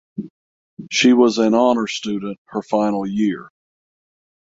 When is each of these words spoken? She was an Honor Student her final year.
She 0.89 1.13
was 1.13 1.37
an 1.37 1.53
Honor 1.53 1.85
Student 1.85 2.39
her 2.45 2.63
final 2.63 3.05
year. 3.05 3.51